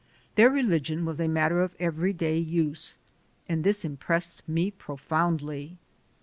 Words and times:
Their 0.33 0.49
religion 0.49 1.05
was 1.05 1.19
a 1.19 1.27
matter 1.27 1.61
of 1.61 1.75
everyday 1.79 2.35
use 2.39 2.97
and 3.47 3.63
this 3.63 3.85
impressed 3.85 4.41
me 4.49 4.71
profoundly. 4.71 5.77